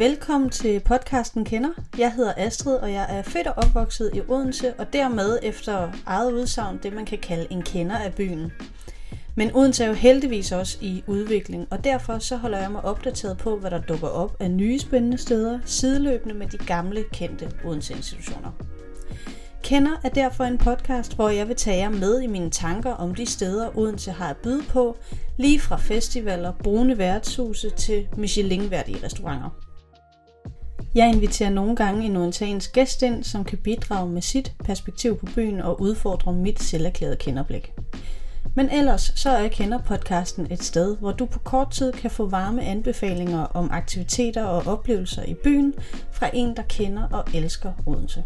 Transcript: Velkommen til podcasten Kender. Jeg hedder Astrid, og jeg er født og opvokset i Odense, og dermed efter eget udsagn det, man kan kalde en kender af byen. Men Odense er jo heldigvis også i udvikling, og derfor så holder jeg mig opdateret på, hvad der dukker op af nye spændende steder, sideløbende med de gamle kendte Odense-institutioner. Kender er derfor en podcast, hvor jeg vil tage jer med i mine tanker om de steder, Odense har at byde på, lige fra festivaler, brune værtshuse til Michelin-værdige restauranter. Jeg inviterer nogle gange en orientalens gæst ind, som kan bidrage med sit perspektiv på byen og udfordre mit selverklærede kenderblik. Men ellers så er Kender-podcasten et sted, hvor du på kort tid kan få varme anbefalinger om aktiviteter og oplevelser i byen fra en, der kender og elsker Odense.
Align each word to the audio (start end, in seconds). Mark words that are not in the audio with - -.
Velkommen 0.00 0.50
til 0.50 0.80
podcasten 0.80 1.44
Kender. 1.44 1.70
Jeg 1.98 2.12
hedder 2.12 2.32
Astrid, 2.36 2.74
og 2.74 2.92
jeg 2.92 3.06
er 3.18 3.22
født 3.22 3.46
og 3.46 3.54
opvokset 3.56 4.10
i 4.14 4.20
Odense, 4.28 4.74
og 4.74 4.92
dermed 4.92 5.38
efter 5.42 5.92
eget 6.06 6.32
udsagn 6.32 6.78
det, 6.82 6.92
man 6.92 7.06
kan 7.06 7.18
kalde 7.18 7.46
en 7.50 7.62
kender 7.62 7.96
af 7.96 8.14
byen. 8.14 8.52
Men 9.34 9.50
Odense 9.54 9.84
er 9.84 9.88
jo 9.88 9.94
heldigvis 9.94 10.52
også 10.52 10.78
i 10.80 11.04
udvikling, 11.06 11.66
og 11.70 11.84
derfor 11.84 12.18
så 12.18 12.36
holder 12.36 12.58
jeg 12.58 12.72
mig 12.72 12.84
opdateret 12.84 13.38
på, 13.38 13.56
hvad 13.56 13.70
der 13.70 13.80
dukker 13.80 14.08
op 14.08 14.36
af 14.40 14.50
nye 14.50 14.78
spændende 14.78 15.18
steder, 15.18 15.58
sideløbende 15.64 16.34
med 16.34 16.46
de 16.46 16.58
gamle 16.58 17.04
kendte 17.12 17.52
Odense-institutioner. 17.64 18.50
Kender 19.62 20.00
er 20.04 20.08
derfor 20.08 20.44
en 20.44 20.58
podcast, 20.58 21.16
hvor 21.16 21.28
jeg 21.28 21.48
vil 21.48 21.56
tage 21.56 21.78
jer 21.78 21.90
med 21.90 22.20
i 22.20 22.26
mine 22.26 22.50
tanker 22.50 22.90
om 22.90 23.14
de 23.14 23.26
steder, 23.26 23.78
Odense 23.78 24.10
har 24.10 24.30
at 24.30 24.36
byde 24.36 24.62
på, 24.68 24.96
lige 25.38 25.60
fra 25.60 25.76
festivaler, 25.76 26.52
brune 26.64 26.98
værtshuse 26.98 27.70
til 27.70 28.08
Michelin-værdige 28.16 29.04
restauranter. 29.04 29.69
Jeg 30.94 31.08
inviterer 31.14 31.50
nogle 31.50 31.76
gange 31.76 32.06
en 32.06 32.16
orientalens 32.16 32.68
gæst 32.68 33.02
ind, 33.02 33.24
som 33.24 33.44
kan 33.44 33.58
bidrage 33.58 34.10
med 34.10 34.22
sit 34.22 34.52
perspektiv 34.64 35.18
på 35.18 35.26
byen 35.34 35.60
og 35.60 35.80
udfordre 35.80 36.32
mit 36.32 36.62
selverklærede 36.62 37.16
kenderblik. 37.16 37.72
Men 38.56 38.70
ellers 38.70 39.12
så 39.16 39.30
er 39.30 39.48
Kender-podcasten 39.48 40.52
et 40.52 40.62
sted, 40.62 40.96
hvor 40.96 41.12
du 41.12 41.26
på 41.26 41.38
kort 41.38 41.70
tid 41.70 41.92
kan 41.92 42.10
få 42.10 42.26
varme 42.26 42.62
anbefalinger 42.62 43.42
om 43.42 43.70
aktiviteter 43.72 44.44
og 44.44 44.66
oplevelser 44.66 45.22
i 45.22 45.34
byen 45.34 45.74
fra 46.12 46.30
en, 46.32 46.56
der 46.56 46.62
kender 46.62 47.02
og 47.12 47.24
elsker 47.34 47.72
Odense. 47.86 48.24